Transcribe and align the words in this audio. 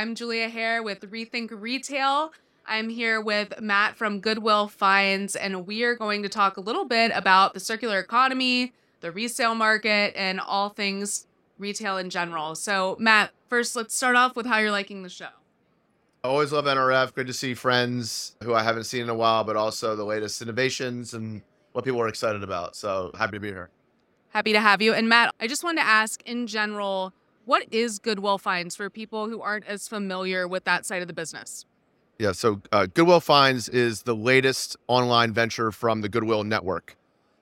I'm 0.00 0.14
Julia 0.14 0.48
Hare 0.48 0.82
with 0.82 1.02
Rethink 1.10 1.50
Retail. 1.52 2.32
I'm 2.66 2.88
here 2.88 3.20
with 3.20 3.60
Matt 3.60 3.96
from 3.96 4.20
Goodwill 4.20 4.66
Finds, 4.66 5.36
and 5.36 5.66
we 5.66 5.82
are 5.82 5.94
going 5.94 6.22
to 6.22 6.28
talk 6.30 6.56
a 6.56 6.62
little 6.62 6.86
bit 6.86 7.12
about 7.14 7.52
the 7.52 7.60
circular 7.60 7.98
economy, 7.98 8.72
the 9.02 9.12
resale 9.12 9.54
market, 9.54 10.14
and 10.16 10.40
all 10.40 10.70
things 10.70 11.26
retail 11.58 11.98
in 11.98 12.08
general. 12.08 12.54
So, 12.54 12.96
Matt, 12.98 13.32
first, 13.50 13.76
let's 13.76 13.94
start 13.94 14.16
off 14.16 14.36
with 14.36 14.46
how 14.46 14.56
you're 14.56 14.70
liking 14.70 15.02
the 15.02 15.10
show. 15.10 15.28
I 16.24 16.28
always 16.28 16.50
love 16.50 16.64
NRF. 16.64 17.14
Good 17.14 17.26
to 17.26 17.34
see 17.34 17.52
friends 17.52 18.36
who 18.42 18.54
I 18.54 18.62
haven't 18.62 18.84
seen 18.84 19.02
in 19.02 19.10
a 19.10 19.14
while, 19.14 19.44
but 19.44 19.56
also 19.56 19.96
the 19.96 20.04
latest 20.04 20.40
innovations 20.40 21.12
and 21.12 21.42
what 21.72 21.84
people 21.84 22.00
are 22.00 22.08
excited 22.08 22.42
about. 22.42 22.74
So 22.74 23.10
happy 23.18 23.32
to 23.32 23.40
be 23.40 23.48
here. 23.48 23.68
Happy 24.30 24.54
to 24.54 24.60
have 24.60 24.80
you. 24.80 24.94
And 24.94 25.10
Matt, 25.10 25.34
I 25.38 25.46
just 25.46 25.62
wanted 25.62 25.82
to 25.82 25.86
ask 25.86 26.22
in 26.22 26.46
general, 26.46 27.12
what 27.44 27.64
is 27.70 27.98
Goodwill 27.98 28.38
Finds 28.38 28.76
for 28.76 28.90
people 28.90 29.28
who 29.28 29.40
aren't 29.40 29.66
as 29.66 29.88
familiar 29.88 30.46
with 30.46 30.64
that 30.64 30.86
side 30.86 31.02
of 31.02 31.08
the 31.08 31.14
business? 31.14 31.66
Yeah, 32.18 32.32
so 32.32 32.60
uh, 32.70 32.86
Goodwill 32.86 33.20
Finds 33.20 33.68
is 33.68 34.02
the 34.02 34.14
latest 34.14 34.76
online 34.88 35.32
venture 35.32 35.72
from 35.72 36.02
the 36.02 36.08
Goodwill 36.08 36.44
Network. 36.44 36.96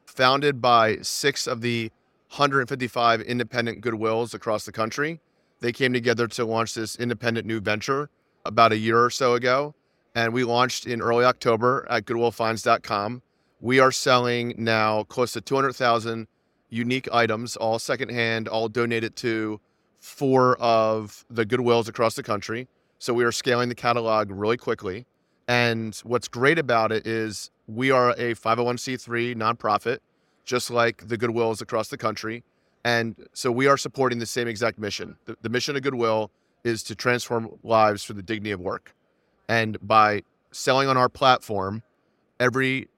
Founded 0.06 0.60
by 0.60 0.98
six 1.02 1.46
of 1.46 1.60
the 1.60 1.90
155 2.30 3.20
independent 3.22 3.82
Goodwills 3.82 4.34
across 4.34 4.64
the 4.64 4.72
country, 4.72 5.20
they 5.60 5.72
came 5.72 5.92
together 5.92 6.28
to 6.28 6.44
launch 6.44 6.74
this 6.74 6.96
independent 6.96 7.46
new 7.46 7.60
venture 7.60 8.08
about 8.44 8.72
a 8.72 8.76
year 8.76 9.02
or 9.02 9.10
so 9.10 9.34
ago. 9.34 9.74
And 10.14 10.32
we 10.32 10.44
launched 10.44 10.86
in 10.86 11.00
early 11.00 11.24
October 11.24 11.86
at 11.90 12.04
goodwillfinds.com. 12.04 13.22
We 13.60 13.80
are 13.80 13.92
selling 13.92 14.54
now 14.56 15.02
close 15.04 15.32
to 15.32 15.40
200,000 15.40 16.28
unique 16.70 17.08
items, 17.12 17.56
all 17.56 17.78
secondhand, 17.78 18.46
all 18.46 18.68
donated 18.68 19.16
to 19.16 19.60
four 20.08 20.56
of 20.56 21.24
the 21.28 21.44
Goodwills 21.44 21.88
across 21.88 22.14
the 22.14 22.22
country. 22.22 22.66
So 22.98 23.12
we 23.12 23.24
are 23.24 23.32
scaling 23.32 23.68
the 23.68 23.74
catalog 23.74 24.30
really 24.30 24.56
quickly. 24.56 25.06
And 25.46 25.94
what's 26.02 26.28
great 26.28 26.58
about 26.58 26.90
it 26.90 27.06
is 27.06 27.50
we 27.66 27.90
are 27.90 28.10
a 28.10 28.34
501c3 28.34 29.36
nonprofit, 29.36 29.98
just 30.44 30.70
like 30.70 31.08
the 31.08 31.16
Goodwills 31.16 31.60
across 31.60 31.88
the 31.88 31.98
country. 31.98 32.42
And 32.84 33.28
so 33.34 33.52
we 33.52 33.66
are 33.66 33.76
supporting 33.76 34.18
the 34.18 34.26
same 34.26 34.48
exact 34.48 34.78
mission. 34.78 35.16
The, 35.26 35.36
the 35.42 35.48
mission 35.48 35.76
of 35.76 35.82
Goodwill 35.82 36.30
is 36.64 36.82
to 36.84 36.94
transform 36.94 37.50
lives 37.62 38.02
for 38.02 38.14
the 38.14 38.22
dignity 38.22 38.50
of 38.50 38.60
work. 38.60 38.94
And 39.48 39.78
by 39.80 40.22
selling 40.52 40.88
on 40.88 40.96
our 40.96 41.08
platform, 41.08 41.82
every 42.40 42.88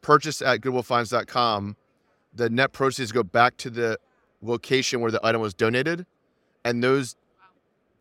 purchase 0.00 0.40
at 0.42 0.60
goodwillfinds.com, 0.60 1.76
the 2.34 2.50
net 2.50 2.72
proceeds 2.72 3.12
go 3.12 3.22
back 3.22 3.56
to 3.58 3.70
the 3.70 3.98
location 4.40 5.00
where 5.00 5.10
the 5.10 5.24
item 5.24 5.40
was 5.40 5.54
donated. 5.54 6.06
And 6.64 6.82
those 6.82 7.16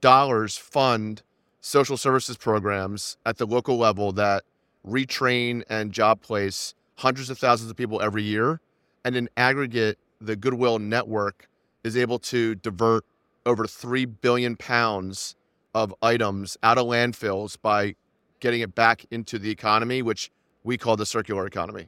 dollars 0.02 0.58
fund 0.58 1.22
social 1.62 1.98
services 1.98 2.38
programs 2.38 3.18
at 3.26 3.38
the 3.38 3.45
local 3.45 3.78
level 3.78 4.12
that 4.14 4.44
retrain 4.86 5.64
and 5.70 5.92
job 5.92 6.22
place 6.22 6.73
hundreds 6.98 7.30
of 7.30 7.38
thousands 7.38 7.70
of 7.70 7.78
people 7.78 8.02
every 8.02 8.23
year. 8.23 8.59
And 9.06 9.16
in 9.16 9.30
aggregate, 9.38 9.98
the 10.20 10.36
Goodwill 10.36 10.80
network 10.80 11.48
is 11.84 11.98
able 11.98 12.20
to 12.20 12.56
divert 12.56 13.06
over 13.45 13.66
3 13.66 14.06
billion 14.06 14.56
pounds 14.56 15.36
of 15.73 15.94
items 16.02 16.58
out 16.62 16.78
of 16.78 16.86
landfills 16.86 17.58
by 17.59 17.96
getting 18.40 18.62
it 18.62 18.75
back 18.75 19.06
into 19.09 19.40
the 19.40 19.50
economy, 19.50 20.02
which 20.02 20.31
we 20.64 20.78
call 20.78 20.96
the 20.96 21.06
circular 21.06 21.46
economy. 21.46 21.88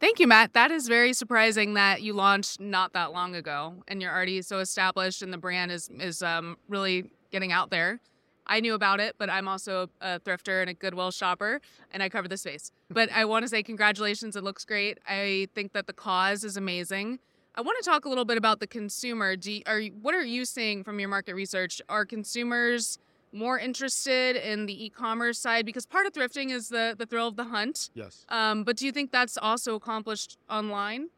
Thank 0.00 0.18
you, 0.18 0.26
Matt. 0.26 0.52
That 0.52 0.70
is 0.70 0.86
very 0.86 1.12
surprising 1.12 1.74
that 1.74 2.02
you 2.02 2.12
launched 2.12 2.60
not 2.60 2.92
that 2.92 3.12
long 3.12 3.34
ago 3.34 3.74
and 3.88 4.02
you're 4.02 4.12
already 4.12 4.42
so 4.42 4.58
established 4.58 5.22
and 5.22 5.32
the 5.32 5.38
brand 5.38 5.72
is 5.72 5.88
is 5.98 6.22
um, 6.22 6.56
really 6.68 7.10
getting 7.30 7.52
out 7.52 7.70
there. 7.70 8.00
I 8.46 8.60
knew 8.60 8.74
about 8.74 9.00
it, 9.00 9.14
but 9.18 9.30
I'm 9.30 9.48
also 9.48 9.88
a 10.00 10.20
thrifter 10.20 10.60
and 10.60 10.68
a 10.68 10.74
Goodwill 10.74 11.10
shopper, 11.10 11.60
and 11.90 12.02
I 12.02 12.10
cover 12.10 12.28
the 12.28 12.36
space. 12.36 12.72
But 12.90 13.10
I 13.10 13.24
want 13.24 13.44
to 13.44 13.48
say 13.48 13.62
congratulations. 13.62 14.36
It 14.36 14.44
looks 14.44 14.64
great. 14.66 14.98
I 15.08 15.48
think 15.54 15.72
that 15.72 15.86
the 15.86 15.94
cause 15.94 16.44
is 16.44 16.56
amazing. 16.58 17.20
I 17.54 17.62
want 17.62 17.82
to 17.82 17.88
talk 17.88 18.04
a 18.04 18.08
little 18.08 18.24
bit 18.24 18.36
about 18.36 18.60
the 18.60 18.66
consumer. 18.66 19.36
Do 19.36 19.52
you, 19.52 19.62
are 19.66 19.80
what 20.02 20.14
are 20.14 20.24
you 20.24 20.44
seeing 20.44 20.84
from 20.84 20.98
your 21.00 21.08
market 21.08 21.34
research? 21.34 21.80
Are 21.88 22.04
consumers 22.04 22.98
more 23.34 23.58
interested 23.58 24.36
in 24.36 24.66
the 24.66 24.84
e-commerce 24.86 25.38
side 25.38 25.66
because 25.66 25.86
part 25.86 26.06
of 26.06 26.12
thrifting 26.12 26.50
is 26.50 26.68
the 26.68 26.94
the 26.96 27.06
thrill 27.06 27.28
of 27.28 27.36
the 27.36 27.44
hunt. 27.44 27.90
Yes. 27.94 28.24
Um, 28.28 28.64
but 28.64 28.76
do 28.76 28.86
you 28.86 28.92
think 28.92 29.10
that's 29.10 29.36
also 29.36 29.74
accomplished 29.74 30.38
online? 30.48 31.08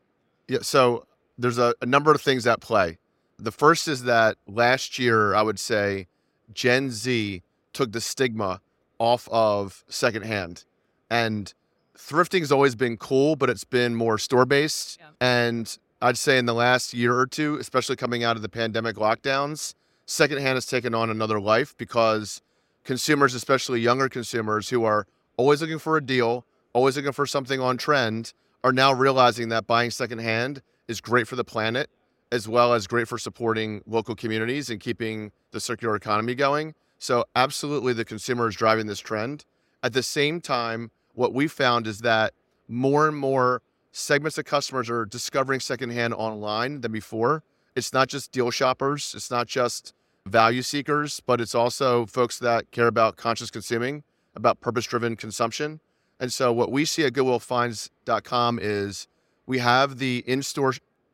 Yeah. 0.49 0.61
So 0.63 1.07
there's 1.39 1.59
a, 1.59 1.75
a 1.81 1.87
number 1.87 2.11
of 2.11 2.21
things 2.21 2.47
at 2.47 2.61
play. 2.61 2.99
The 3.39 3.53
first 3.53 3.87
is 3.87 4.05
that 4.05 4.37
last 4.47 4.99
year, 4.99 5.35
I 5.35 5.43
would 5.43 5.59
say 5.59 6.07
Gen 6.55 6.91
Z 6.91 7.43
took 7.73 7.93
the 7.93 8.01
stigma 8.01 8.61
off 8.99 9.29
of 9.31 9.85
secondhand. 9.89 10.65
And 11.11 11.53
thrifting 11.97 12.41
has 12.41 12.51
always 12.51 12.75
been 12.75 12.97
cool, 12.97 13.37
but 13.37 13.51
it's 13.51 13.65
been 13.65 13.95
more 13.95 14.19
store 14.19 14.47
based. 14.47 14.99
Yeah. 14.99 15.07
And 15.21 15.79
I'd 16.01 16.19
say 16.19 16.39
in 16.39 16.47
the 16.47 16.55
last 16.55 16.95
year 16.95 17.19
or 17.19 17.27
two, 17.27 17.57
especially 17.57 17.97
coming 17.97 18.25
out 18.25 18.37
of 18.37 18.43
the 18.43 18.49
pandemic 18.49 18.97
lockdowns, 18.97 19.75
secondhand 20.07 20.57
has 20.57 20.67
taken 20.67 20.95
on 20.95 21.11
another 21.11 21.41
life 21.41 21.77
because 21.77 22.41
consumers, 22.85 23.35
especially 23.35 23.81
younger 23.81 24.09
consumers 24.09 24.71
who 24.71 24.85
are 24.85 25.07
always 25.37 25.61
looking 25.61 25.79
for 25.79 25.97
a 25.97 26.05
deal, 26.05 26.45
always 26.73 26.97
looking 26.97 27.13
for 27.13 27.27
something 27.27 27.61
on 27.61 27.77
trend, 27.77 28.33
are 28.65 28.73
now 28.73 28.93
realizing 28.93 29.49
that 29.51 29.67
buying 29.67 29.91
secondhand 29.91 30.63
is 30.89 31.01
great 31.01 31.29
for 31.29 31.37
the 31.37 31.45
planet 31.45 31.91
as 32.33 32.49
well 32.49 32.75
as 32.75 32.87
great 32.87 33.09
for 33.09 33.19
supporting 33.19 33.83
local 33.87 34.15
communities 34.15 34.71
and 34.71 34.81
keeping 34.81 35.31
the 35.53 35.61
circular 35.61 35.95
economy 35.95 36.35
going. 36.35 36.75
So, 36.99 37.25
absolutely, 37.37 37.93
the 37.93 38.05
consumer 38.05 38.49
is 38.49 38.57
driving 38.57 38.87
this 38.87 39.01
trend. 39.01 39.45
At 39.83 39.93
the 39.93 40.03
same 40.03 40.41
time, 40.41 40.91
what 41.15 41.33
we 41.33 41.47
found 41.47 41.87
is 41.87 42.01
that 42.01 42.33
more 42.69 43.07
and 43.07 43.17
more 43.17 43.63
segments 43.93 44.39
of 44.39 44.45
customers 44.45 44.91
are 44.91 45.05
discovering 45.05 45.61
secondhand 45.61 46.15
online 46.15 46.81
than 46.81 46.93
before. 46.93 47.43
It's 47.77 47.93
not 47.93 48.09
just 48.09 48.33
deal 48.33 48.51
shoppers, 48.51 49.13
it's 49.15 49.31
not 49.31 49.47
just 49.47 49.93
value 50.25 50.63
seekers, 50.63 51.21
but 51.21 51.41
it's 51.43 51.55
also 51.55 52.07
folks 52.07 52.39
that 52.39 52.71
care 52.71 52.87
about 52.87 53.17
conscious 53.17 53.51
consuming, 53.51 54.03
about 54.35 54.61
purpose 54.61 54.87
driven 54.87 55.15
consumption. 55.15 55.81
And 56.19 56.33
so, 56.33 56.53
what 56.53 56.73
we 56.73 56.87
see 56.87 57.05
at 57.05 57.13
GoodwillFinds.com 57.13 58.59
is 58.63 59.09
we 59.45 59.59
have 59.59 59.99
the 59.99 60.25
in 60.27 60.43
store 60.43 60.73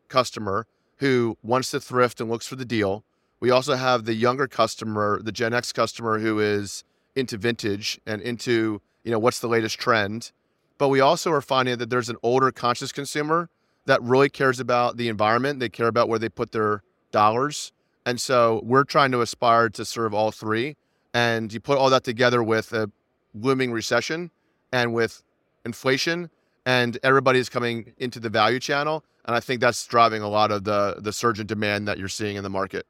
customer 0.08 0.66
who 0.98 1.36
wants 1.42 1.72
to 1.72 1.80
thrift 1.80 2.20
and 2.20 2.30
looks 2.30 2.46
for 2.46 2.54
the 2.54 2.64
deal. 2.64 3.02
We 3.40 3.50
also 3.50 3.74
have 3.74 4.04
the 4.04 4.14
younger 4.14 4.46
customer, 4.46 5.20
the 5.20 5.32
Gen 5.32 5.52
X 5.52 5.72
customer 5.72 6.20
who 6.20 6.38
is 6.38 6.84
into 7.16 7.36
vintage 7.36 8.00
and 8.06 8.22
into, 8.22 8.80
you 9.02 9.10
know, 9.10 9.18
what's 9.18 9.40
the 9.40 9.48
latest 9.48 9.80
trend. 9.80 10.30
But 10.78 10.88
we 10.88 11.00
also 11.00 11.32
are 11.32 11.40
finding 11.40 11.78
that 11.78 11.90
there's 11.90 12.08
an 12.08 12.18
older 12.22 12.52
conscious 12.52 12.92
consumer 12.92 13.48
that 13.86 14.02
really 14.02 14.28
cares 14.28 14.60
about 14.60 14.96
the 14.96 15.08
environment. 15.08 15.60
They 15.60 15.68
care 15.68 15.88
about 15.88 16.08
where 16.08 16.18
they 16.18 16.28
put 16.28 16.52
their 16.52 16.82
dollars. 17.10 17.72
And 18.04 18.20
so 18.20 18.60
we're 18.64 18.84
trying 18.84 19.12
to 19.12 19.20
aspire 19.20 19.68
to 19.70 19.84
serve 19.84 20.14
all 20.14 20.30
three. 20.30 20.76
And 21.14 21.52
you 21.52 21.60
put 21.60 21.78
all 21.78 21.90
that 21.90 22.04
together 22.04 22.42
with 22.42 22.72
a 22.72 22.90
looming 23.34 23.72
recession 23.72 24.30
and 24.72 24.94
with 24.94 25.22
inflation, 25.64 26.30
and 26.64 26.98
everybody's 27.02 27.48
coming 27.48 27.92
into 27.98 28.18
the 28.18 28.30
value 28.30 28.58
channel. 28.58 29.04
And 29.24 29.36
I 29.36 29.40
think 29.40 29.60
that's 29.60 29.86
driving 29.86 30.22
a 30.22 30.28
lot 30.28 30.50
of 30.50 30.64
the 30.64 30.96
the 30.98 31.12
surge 31.12 31.38
in 31.38 31.46
demand 31.46 31.86
that 31.86 31.98
you're 31.98 32.08
seeing 32.08 32.36
in 32.36 32.42
the 32.42 32.50
market. 32.50 32.86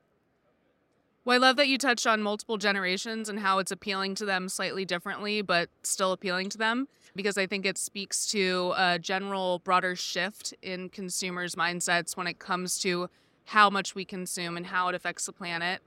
Well, 1.25 1.37
I 1.37 1.39
love 1.39 1.55
that 1.57 1.69
you 1.69 1.79
touched 1.79 2.05
on 2.05 2.21
multiple 2.21 2.59
generations 2.59 3.29
and 3.29 3.39
how 3.39 3.61
it's 3.61 3.71
appealing 3.71 4.17
to 4.17 4.25
them 4.25 4.49
slightly 4.49 4.85
differently, 4.85 5.41
but 5.41 5.69
still 5.85 6.11
appealing 6.11 6.49
to 6.51 6.59
them, 6.59 6.89
because 7.15 7.39
I 7.39 7.47
think 7.47 7.65
it 7.65 7.79
speaks 7.79 8.27
to 8.33 8.73
a 8.77 8.99
general 8.99 9.61
broader 9.61 9.95
shift 9.95 10.53
in 10.63 10.89
consumers' 10.89 11.55
mindsets 11.55 12.17
when 12.17 12.27
it 12.27 12.41
comes 12.41 12.77
to 12.81 13.09
how 13.45 13.71
much 13.71 13.95
we 13.95 14.05
consume 14.05 14.57
and 14.57 14.67
how 14.67 14.89
it 14.89 14.97
affects 14.97 15.27
the 15.27 15.33
planet. 15.33 15.81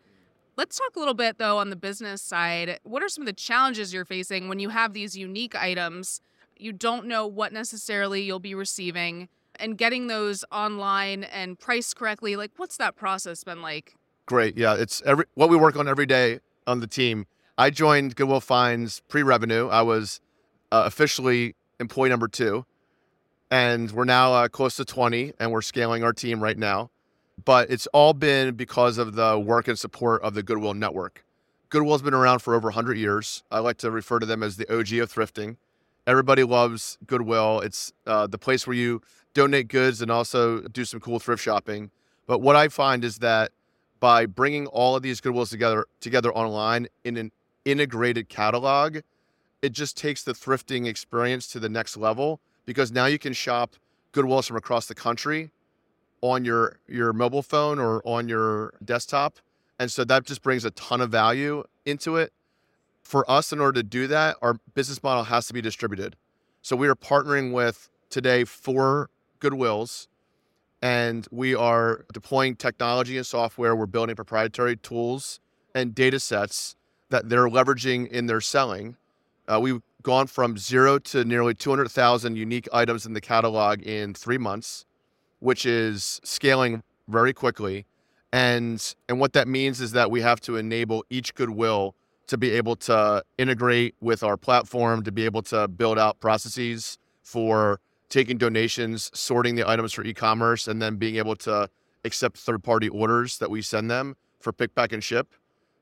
Let's 0.55 0.77
talk 0.77 0.95
a 0.95 0.99
little 0.99 1.13
bit, 1.13 1.37
though, 1.37 1.57
on 1.57 1.69
the 1.69 1.75
business 1.75 2.21
side. 2.21 2.79
What 2.83 3.03
are 3.03 3.09
some 3.09 3.23
of 3.23 3.25
the 3.25 3.33
challenges 3.33 3.93
you're 3.93 4.05
facing 4.05 4.47
when 4.47 4.59
you 4.59 4.69
have 4.69 4.93
these 4.93 5.17
unique 5.17 5.53
items? 5.53 6.21
You 6.55 6.71
don't 6.71 7.07
know 7.07 7.27
what 7.27 7.51
necessarily 7.51 8.21
you'll 8.21 8.39
be 8.39 8.55
receiving 8.55 9.27
and 9.59 9.77
getting 9.77 10.07
those 10.07 10.45
online 10.49 11.25
and 11.25 11.59
priced 11.59 11.95
correctly 11.97 12.35
like 12.35 12.51
what's 12.57 12.77
that 12.77 12.95
process 12.95 13.43
been 13.43 13.61
like 13.61 13.95
great 14.25 14.57
yeah 14.57 14.75
it's 14.75 15.01
every 15.05 15.25
what 15.35 15.49
we 15.49 15.57
work 15.57 15.75
on 15.75 15.87
every 15.87 16.05
day 16.05 16.39
on 16.67 16.79
the 16.79 16.87
team. 16.87 17.27
I 17.57 17.69
joined 17.69 18.15
goodwill 18.15 18.41
finds 18.41 19.01
pre-revenue. 19.07 19.67
I 19.69 19.81
was 19.81 20.19
uh, 20.71 20.83
officially 20.85 21.55
employee 21.79 22.09
number 22.09 22.27
two 22.27 22.65
and 23.51 23.91
we're 23.91 24.05
now 24.05 24.33
uh, 24.33 24.47
close 24.47 24.75
to 24.77 24.85
20 24.85 25.33
and 25.39 25.51
we're 25.51 25.61
scaling 25.61 26.03
our 26.03 26.13
team 26.13 26.41
right 26.41 26.57
now. 26.57 26.89
But 27.43 27.69
it's 27.69 27.87
all 27.87 28.13
been 28.13 28.55
because 28.55 28.97
of 28.97 29.15
the 29.15 29.37
work 29.37 29.67
and 29.67 29.77
support 29.77 30.21
of 30.23 30.33
the 30.33 30.43
goodwill 30.43 30.73
network. 30.73 31.23
Goodwill's 31.69 32.01
been 32.01 32.13
around 32.13 32.39
for 32.39 32.55
over 32.55 32.67
100 32.67 32.97
years. 32.97 33.43
I 33.51 33.59
like 33.59 33.77
to 33.77 33.91
refer 33.91 34.19
to 34.19 34.25
them 34.25 34.41
as 34.41 34.57
the 34.57 34.65
og 34.69 34.91
of 34.93 35.13
thrifting. 35.13 35.57
Everybody 36.07 36.43
loves 36.43 36.97
goodwill. 37.05 37.59
It's 37.61 37.91
uh, 38.05 38.27
the 38.27 38.37
place 38.37 38.65
where 38.65 38.75
you 38.75 39.01
donate 39.33 39.67
goods 39.67 40.01
and 40.01 40.09
also 40.09 40.61
do 40.61 40.85
some 40.85 40.99
cool 40.99 41.19
thrift 41.19 41.43
shopping. 41.43 41.91
But 42.27 42.39
what 42.39 42.55
I 42.55 42.69
find 42.69 43.03
is 43.03 43.17
that 43.19 43.51
by 44.05 44.27
bringing 44.27 44.67
all 44.67 44.95
of 44.95 45.01
these 45.01 45.19
Goodwills 45.19 45.49
together 45.49 45.87
together 45.99 46.31
online 46.31 46.87
in 47.03 47.17
an 47.17 47.31
integrated 47.65 48.29
catalog, 48.29 48.99
it 49.63 49.71
just 49.71 49.97
takes 49.97 50.21
the 50.21 50.31
thrifting 50.31 50.85
experience 50.85 51.47
to 51.47 51.59
the 51.59 51.69
next 51.69 51.97
level 51.97 52.39
because 52.67 52.91
now 52.91 53.07
you 53.07 53.17
can 53.17 53.33
shop 53.33 53.75
Goodwills 54.13 54.47
from 54.47 54.57
across 54.57 54.85
the 54.85 54.93
country 54.93 55.49
on 56.21 56.45
your 56.45 56.77
your 56.87 57.13
mobile 57.13 57.41
phone 57.41 57.79
or 57.79 58.07
on 58.07 58.29
your 58.29 58.75
desktop. 58.85 59.39
And 59.79 59.91
so 59.91 60.03
that 60.03 60.23
just 60.25 60.43
brings 60.43 60.65
a 60.65 60.69
ton 60.69 61.01
of 61.01 61.09
value 61.09 61.63
into 61.83 62.15
it. 62.15 62.31
For 63.01 63.27
us, 63.27 63.51
in 63.51 63.59
order 63.59 63.81
to 63.81 63.83
do 63.83 64.05
that, 64.05 64.35
our 64.39 64.59
business 64.75 65.01
model 65.01 65.23
has 65.23 65.47
to 65.47 65.53
be 65.53 65.61
distributed. 65.61 66.15
So 66.61 66.75
we 66.75 66.87
are 66.87 66.95
partnering 66.95 67.53
with 67.53 67.89
today 68.11 68.43
four 68.43 69.09
Goodwills, 69.39 70.05
and 70.81 71.27
we 71.31 71.55
are 71.55 72.05
deploying 72.13 72.55
technology 72.55 73.17
and 73.17 73.25
software. 73.25 73.75
We're 73.75 73.85
building 73.85 74.15
proprietary 74.15 74.77
tools 74.77 75.39
and 75.73 75.93
data 75.95 76.19
sets 76.19 76.75
that 77.09 77.29
they're 77.29 77.47
leveraging 77.47 78.07
in 78.07 78.25
their 78.25 78.41
selling. 78.41 78.97
Uh, 79.47 79.59
we've 79.59 79.81
gone 80.01 80.27
from 80.27 80.57
zero 80.57 80.99
to 80.99 81.25
nearly 81.25 81.53
200,000 81.53 82.35
unique 82.35 82.67
items 82.71 83.05
in 83.05 83.13
the 83.13 83.21
catalog 83.21 83.81
in 83.81 84.13
three 84.13 84.37
months, 84.37 84.85
which 85.39 85.65
is 85.65 86.19
scaling 86.23 86.83
very 87.07 87.33
quickly. 87.33 87.85
And, 88.31 88.95
and 89.07 89.19
what 89.19 89.33
that 89.33 89.47
means 89.47 89.81
is 89.81 89.93
that 89.93 90.11
we 90.11 90.21
have 90.21 90.39
to 90.41 90.57
enable 90.57 91.05
each 91.09 91.33
Goodwill 91.35 91.95
to 92.27 92.37
be 92.37 92.51
able 92.51 92.75
to 92.75 93.23
integrate 93.37 93.95
with 94.01 94.23
our 94.23 94.37
platform, 94.37 95.03
to 95.03 95.11
be 95.11 95.25
able 95.25 95.41
to 95.43 95.67
build 95.67 95.97
out 95.97 96.19
processes 96.19 96.97
for 97.23 97.79
taking 98.09 98.37
donations, 98.37 99.11
sorting 99.13 99.55
the 99.55 99.67
items 99.67 99.93
for 99.93 100.03
e-commerce, 100.03 100.67
and 100.67 100.81
then 100.81 100.95
being 100.95 101.15
able 101.15 101.35
to 101.35 101.69
accept 102.03 102.37
third-party 102.37 102.89
orders 102.89 103.37
that 103.39 103.49
we 103.49 103.61
send 103.61 103.89
them 103.89 104.15
for 104.39 104.53
pick, 104.53 104.75
pack, 104.75 104.91
and 104.91 105.03
ship. 105.03 105.33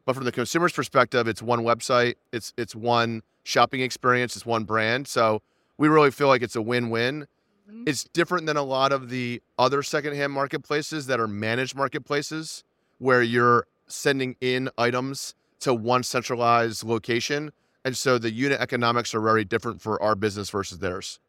But 0.06 0.16
from 0.16 0.26
the 0.26 0.32
consumer's 0.32 0.74
perspective, 0.74 1.28
it's 1.28 1.42
one 1.42 1.62
website, 1.62 2.16
it's 2.32 2.54
it's 2.58 2.76
one 2.76 3.22
shopping 3.44 3.82
experience, 3.82 4.36
it's 4.36 4.46
one 4.46 4.64
brand. 4.64 5.08
So 5.08 5.42
we 5.78 5.88
really 5.88 6.12
feel 6.12 6.28
like 6.28 6.42
it's 6.42 6.56
a 6.56 6.62
win-win. 6.62 7.28
Mm-hmm. 7.70 7.84
It's 7.88 8.04
different 8.06 8.46
than 8.46 8.58
a 8.58 8.64
lot 8.64 8.92
of 8.92 9.10
the 9.10 9.42
other 9.58 9.84
secondhand 9.84 10.34
marketplaces 10.34 11.08
that 11.08 11.20
are 11.20 11.28
managed 11.28 11.76
marketplaces 11.76 12.64
where 13.00 13.22
you're 13.22 13.66
sending 13.88 14.36
in 14.42 14.70
items 14.78 15.36
to 15.62 15.74
one 15.74 16.04
centralized 16.04 16.84
location. 16.84 17.52
And 17.86 17.98
so 17.98 18.18
the 18.18 18.32
unit 18.32 18.60
economics 18.60 19.14
are 19.14 19.22
very 19.22 19.46
different 19.46 19.82
for 19.82 20.02
our 20.02 20.16
business 20.16 20.50
versus 20.50 20.80
theirs. 20.80 21.20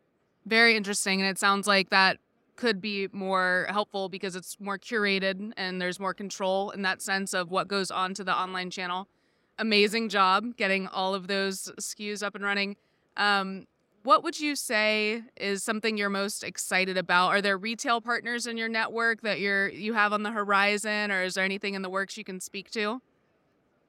Very 0.47 0.77
interesting. 0.77 1.21
And 1.21 1.29
it 1.29 1.39
sounds 1.39 1.67
like 1.67 1.91
that 1.91 2.19
could 2.57 2.81
be 2.81 3.09
more 3.13 3.67
helpful 3.71 4.09
because 4.09 4.37
it's 4.37 4.59
more 4.61 4.79
curated 4.79 5.53
and 5.57 5.81
there's 5.81 5.99
more 5.99 6.15
control 6.15 6.71
in 6.71 6.83
that 6.83 7.03
sense 7.03 7.35
of 7.35 7.51
what 7.51 7.69
goes 7.69 7.91
on 7.91 8.15
to 8.15 8.25
the 8.25 8.37
online 8.37 8.71
channel. 8.71 9.09
Amazing 9.59 10.09
job 10.09 10.57
getting 10.57 10.87
all 10.89 11.15
of 11.15 11.27
those 11.27 11.73
SKUs 11.81 12.23
up 12.23 12.35
and 12.35 12.45
running. 12.45 12.77
Um, 13.17 13.67
what 14.03 14.23
would 14.23 14.39
you 14.39 14.55
say 14.55 15.23
is 15.37 15.63
something 15.63 15.97
you're 15.97 16.11
most 16.11 16.45
excited 16.45 16.99
about? 16.99 17.29
Are 17.29 17.41
there 17.41 17.57
retail 17.57 18.01
partners 18.01 18.47
in 18.47 18.59
your 18.59 18.69
network 18.69 19.23
that 19.23 19.41
you're 19.41 19.69
you 19.69 19.95
have 19.95 20.13
on 20.13 20.23
the 20.23 20.31
horizon, 20.31 21.11
or 21.11 21.23
is 21.23 21.35
there 21.35 21.45
anything 21.45 21.75
in 21.75 21.83
the 21.83 21.89
works 21.89 22.19
you 22.19 22.25
can 22.25 22.39
speak 22.39 22.71
to? 22.73 23.01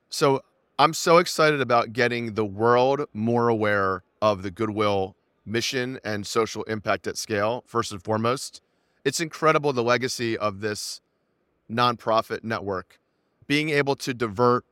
So 0.10 0.42
I'm 0.80 0.94
so 0.94 1.18
excited 1.18 1.60
about 1.60 1.92
getting 1.92 2.36
the 2.36 2.46
world 2.46 3.06
more 3.14 3.50
aware 3.50 4.04
of 4.22 4.42
the 4.42 4.52
Goodwill 4.52 5.18
mission 5.46 6.00
and 6.04 6.26
social 6.26 6.64
impact 6.64 7.08
at 7.08 7.18
scale, 7.18 7.64
first 7.68 7.92
and 7.92 8.04
foremost. 8.04 8.62
It's 9.04 9.20
incredible 9.20 9.74
the 9.74 9.84
legacy 9.84 10.38
of 10.38 10.62
this 10.62 11.02
nonprofit 11.70 12.44
network. 12.44 13.00
Being 13.48 13.70
able 13.70 13.96
to 13.98 14.14
divert 14.14 14.66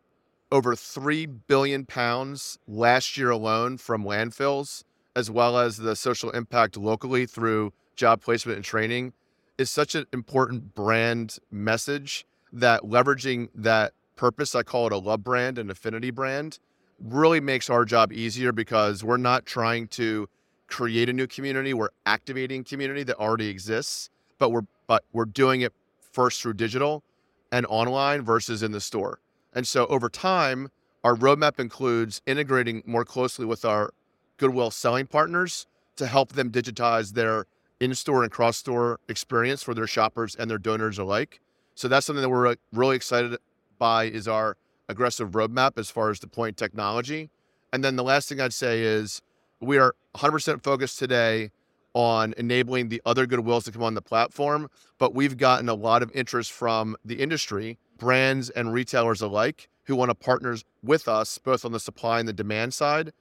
over 0.51 0.75
3 0.75 1.25
billion 1.25 1.85
pounds 1.85 2.59
last 2.67 3.17
year 3.17 3.29
alone 3.29 3.77
from 3.77 4.03
landfills, 4.03 4.83
as 5.15 5.29
well 5.29 5.57
as 5.57 5.77
the 5.77 5.95
social 5.95 6.31
impact 6.31 6.77
locally 6.77 7.25
through 7.25 7.73
job 7.95 8.21
placement 8.21 8.57
and 8.57 8.65
training, 8.65 9.13
is 9.57 9.69
such 9.69 9.93
an 9.93 10.05
important 10.11 10.73
brand 10.73 11.37
message 11.51 12.25
that 12.51 12.81
leveraging 12.81 13.49
that 13.53 13.93
purpose, 14.15 14.55
I 14.55 14.63
call 14.63 14.87
it 14.87 14.93
a 14.93 14.97
love 14.97 15.23
brand, 15.23 15.57
an 15.57 15.69
affinity 15.69 16.11
brand, 16.11 16.59
really 16.99 17.39
makes 17.39 17.69
our 17.69 17.85
job 17.85 18.11
easier 18.11 18.51
because 18.51 19.03
we're 19.03 19.17
not 19.17 19.45
trying 19.45 19.87
to 19.89 20.29
create 20.73 21.07
a 21.07 21.13
new 21.13 21.27
community. 21.27 21.71
We're 21.71 21.89
activating 22.07 22.63
community 22.63 23.03
that 23.03 23.17
already 23.17 23.47
exists, 23.47 24.09
but 24.39 24.49
we're 24.49 24.65
but 24.87 25.03
we're 25.13 25.25
doing 25.25 25.61
it 25.61 25.71
first 26.11 26.41
through 26.41 26.53
digital 26.53 27.03
and 27.51 27.65
online 27.67 28.23
versus 28.23 28.63
in 28.63 28.71
the 28.71 28.81
store. 28.81 29.19
And 29.53 29.67
so 29.67 29.85
over 29.85 30.09
time, 30.09 30.69
our 31.03 31.15
roadmap 31.15 31.59
includes 31.59 32.21
integrating 32.25 32.81
more 32.85 33.05
closely 33.05 33.45
with 33.45 33.63
our 33.63 33.93
Goodwill 34.37 34.71
selling 34.71 35.05
partners 35.05 35.67
to 35.95 36.07
help 36.07 36.33
them 36.33 36.51
digitize 36.51 37.13
their 37.13 37.45
in-store 37.79 38.23
and 38.23 38.31
cross-store 38.31 38.99
experience 39.07 39.61
for 39.61 39.73
their 39.75 39.87
shoppers 39.87 40.35
and 40.35 40.49
their 40.49 40.57
donors 40.57 40.97
alike. 40.97 41.39
So 41.75 41.87
that's 41.87 42.05
something 42.05 42.23
that 42.23 42.29
we're 42.29 42.55
really 42.71 42.95
excited 42.95 43.37
by 43.77 44.05
is 44.05 44.27
our 44.27 44.57
aggressive 44.89 45.31
roadmap 45.31 45.77
as 45.77 45.91
far 45.91 46.09
as 46.09 46.19
deploying 46.19 46.55
technology. 46.55 47.29
And 47.71 47.83
then 47.83 47.95
the 47.95 48.03
last 48.03 48.27
thing 48.27 48.41
I'd 48.41 48.53
say 48.53 48.81
is 48.81 49.21
we 49.63 49.77
are 49.77 49.95
100% 50.15 50.63
focused 50.63 50.99
today 50.99 51.51
on 51.93 52.33
enabling 52.37 52.89
the 52.89 53.01
other 53.05 53.27
goodwills 53.27 53.65
to 53.65 53.71
come 53.71 53.83
on 53.83 53.93
the 53.93 54.01
platform, 54.01 54.69
but 54.97 55.13
we've 55.13 55.37
gotten 55.37 55.69
a 55.69 55.73
lot 55.73 56.01
of 56.01 56.11
interest 56.13 56.51
from 56.51 56.95
the 57.05 57.15
industry, 57.15 57.77
brands 57.97 58.49
and 58.49 58.73
retailers 58.73 59.21
alike, 59.21 59.69
who 59.85 59.95
want 59.95 60.09
to 60.09 60.15
partner 60.15 60.57
with 60.81 61.07
us 61.07 61.37
both 61.37 61.65
on 61.65 61.71
the 61.71 61.79
supply 61.79 62.19
and 62.19 62.27
the 62.27 62.33
demand 62.33 62.73
side, 62.73 63.11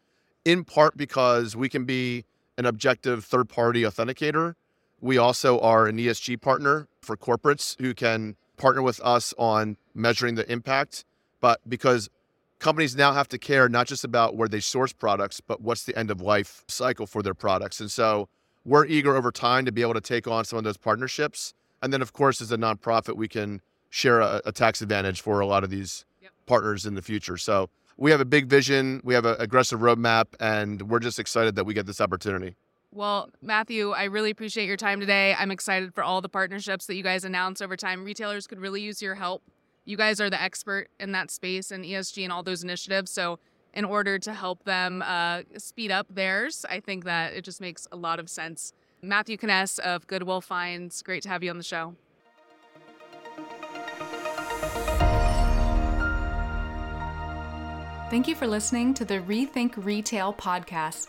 in 0.45 0.65
part 0.65 0.97
because 0.97 1.55
we 1.55 1.69
can 1.69 1.85
be 1.85 2.25
an 2.57 2.67
objective 2.67 3.25
third 3.25 3.49
party 3.49 3.83
authenticator. 3.83 4.55
We 5.01 5.19
also 5.19 5.59
are 5.61 5.87
an 5.87 5.99
ESG 5.99 6.41
partner 6.41 6.89
for 7.01 7.17
corporates 7.17 7.81
who 7.81 7.95
can 7.95 8.37
partner 8.57 8.83
with 8.83 9.01
us 9.01 9.35
on 9.37 9.77
measuring 9.95 10.37
the 10.37 10.51
impact, 10.51 11.05
but 11.41 11.61
because 11.69 12.09
companies 12.63 12.95
now 12.95 13.13
have 13.13 13.29
to 13.29 13.39
care 13.39 13.69
not 13.69 13.89
just 13.89 14.05
about 14.05 14.37
where 14.37 14.49
they 14.49 14.61
source 14.61 14.93
products, 14.93 15.41
but 15.41 15.61
what's 15.61 15.83
the 15.83 15.97
end 15.99 16.11
of 16.11 16.21
life 16.21 16.65
cycle 16.69 17.07
for 17.07 17.23
their 17.23 17.35
products. 17.35 17.81
And 17.81 17.91
so 17.91 18.29
we're 18.65 18.87
eager 18.87 19.17
over 19.17 19.33
time 19.33 19.65
to 19.65 19.73
be 19.73 19.83
able 19.83 19.95
to 19.95 20.01
take 20.01 20.29
on 20.29 20.45
some 20.45 20.57
of 20.59 20.65
those 20.65 20.77
partnerships. 20.77 21.55
And 21.83 21.93
then, 21.93 22.01
of 22.01 22.13
course, 22.13 22.41
as 22.41 22.53
a 22.53 22.57
nonprofit, 22.57 23.17
we 23.17 23.27
can 23.27 23.61
share 23.91 24.21
a, 24.21 24.41
a 24.47 24.53
tax 24.53 24.81
advantage 24.81 25.21
for 25.21 25.41
a 25.41 25.47
lot 25.47 25.65
of 25.65 25.71
these 25.71 26.05
yep. 26.23 26.31
partners 26.47 26.87
in 26.87 26.95
the 26.95 27.03
future. 27.03 27.37
So 27.37 27.69
we 27.97 28.13
have 28.13 28.21
a 28.21 28.25
big 28.25 28.47
vision, 28.47 29.01
we 29.05 29.13
have 29.15 29.27
an 29.27 29.37
aggressive 29.41 29.81
roadmap, 29.81 30.27
and 30.39 30.89
we're 30.89 31.01
just 31.01 31.19
excited 31.19 31.57
that 31.57 31.65
we 31.65 31.75
get 31.75 31.87
this 31.87 32.01
opportunity. 32.01 32.55
Well, 32.93 33.31
Matthew, 33.43 33.91
I 33.91 34.05
really 34.05 34.31
appreciate 34.31 34.67
your 34.67 34.77
time 34.77 35.01
today. 35.01 35.35
I'm 35.37 35.51
excited 35.51 35.95
for 35.95 36.05
all 36.05 36.21
the 36.21 36.29
partnerships 36.29 36.87
that 36.87 36.95
you 36.95 37.03
guys 37.03 37.25
announce 37.25 37.61
over 37.61 37.77
time. 37.77 38.05
Retailers 38.05 38.47
could 38.47 38.61
really 38.61 38.83
use 38.83 39.03
your 39.03 39.17
help 39.17 39.43
you 39.85 39.97
guys 39.97 40.21
are 40.21 40.31
the 40.31 40.41
expert 40.41 40.89
in 41.01 41.13
that 41.13 41.31
space 41.31 41.71
and 41.71 41.85
ESG 41.85 42.23
and 42.25 42.33
all 42.33 42.43
those 42.43 42.63
initiatives. 42.63 43.11
So, 43.11 43.39
in 43.75 43.85
order 43.87 44.19
to 44.19 44.35
help 44.35 44.65
them 44.65 45.03
uh, 45.03 45.43
speed 45.57 45.91
up 45.91 46.07
theirs, 46.11 46.67
I 46.69 46.81
think 46.81 47.05
that 47.05 47.33
it 47.33 47.43
just 47.43 47.61
makes 47.61 47.89
a 47.91 47.97
lot 47.97 48.21
of 48.21 48.29
sense. 48.29 48.75
Matthew 49.01 49.39
Kaness 49.39 49.79
of 49.79 50.07
Goodwill 50.07 50.43
Finds, 50.43 51.03
great 51.03 51.23
to 51.23 51.31
have 51.31 51.43
you 51.43 51.51
on 51.51 51.57
the 51.57 51.65
show. 51.65 51.95
Thank 58.11 58.29
you 58.29 58.35
for 58.35 58.47
listening 58.47 58.93
to 58.95 59.07
the 59.07 59.21
Rethink 59.21 59.73
Retail 59.77 60.35
podcast. 60.35 61.09